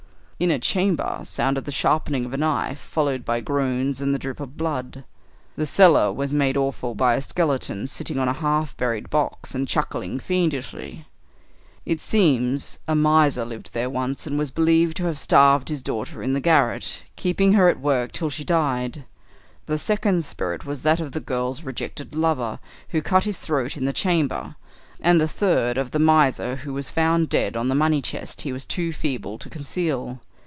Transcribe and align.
In 0.41 0.49
a 0.49 0.57
chamber 0.57 1.21
sounded 1.23 1.65
the 1.65 1.71
sharpening 1.71 2.25
of 2.25 2.33
a 2.33 2.37
knife, 2.37 2.79
followed 2.79 3.23
by 3.23 3.41
groans 3.41 4.01
and 4.01 4.11
the 4.11 4.17
drip 4.17 4.39
of 4.39 4.57
blood. 4.57 5.03
The 5.55 5.67
cellar 5.67 6.11
was 6.11 6.33
made 6.33 6.57
awful 6.57 6.95
by 6.95 7.13
a 7.13 7.21
skeleton 7.21 7.85
sitting 7.85 8.17
on 8.17 8.27
a 8.27 8.33
half 8.33 8.75
buried 8.75 9.11
box 9.11 9.53
and 9.53 9.67
chuckling 9.67 10.17
fiendishly. 10.17 11.05
It 11.85 12.01
seems 12.01 12.79
a 12.87 12.95
miser 12.95 13.45
lived 13.45 13.73
there 13.75 13.87
once, 13.87 14.25
and 14.25 14.39
was 14.39 14.49
believed 14.49 14.97
to 14.97 15.05
have 15.05 15.19
starved 15.19 15.69
his 15.69 15.83
daughter 15.83 16.23
in 16.23 16.33
the 16.33 16.41
garret, 16.41 17.03
keeping 17.15 17.53
her 17.53 17.67
at 17.69 17.79
work 17.79 18.11
till 18.11 18.31
she 18.31 18.43
died. 18.43 19.05
The 19.67 19.77
second 19.77 20.25
spirit 20.25 20.65
was 20.65 20.81
that 20.81 20.99
of 20.99 21.11
the 21.11 21.19
girl's 21.19 21.61
rejected 21.61 22.15
lover, 22.15 22.57
who 22.89 23.03
cut 23.03 23.25
his 23.25 23.37
throat 23.37 23.77
in 23.77 23.85
the 23.85 23.93
chamber, 23.93 24.55
and 25.01 25.21
the 25.21 25.27
third 25.27 25.77
of 25.77 25.91
the 25.91 25.99
miser 25.99 26.55
who 26.55 26.73
was 26.73 26.89
found 26.89 27.29
dead 27.29 27.55
on 27.55 27.67
the 27.67 27.75
money 27.75 28.01
chest 28.01 28.41
he 28.41 28.51
was 28.51 28.65
too 28.65 28.91
feeble 28.91 29.37
to 29.37 29.47
conceal. 29.47 30.19